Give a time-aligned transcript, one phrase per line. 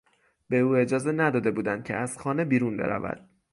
[0.49, 3.29] به او اجازه نداده بودند که از خانه بیرون برود.